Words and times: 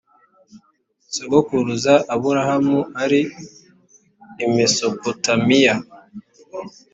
sogokuruza 1.13 1.93
aburahamu 2.13 2.79
ari 3.03 3.21
i 4.45 4.47
mesopotamiya 4.55 5.73